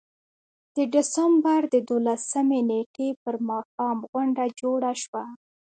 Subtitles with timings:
[0.75, 5.23] د ډسمبر د دولسمې نېټې پر ماښام غونډه جوړه شوه.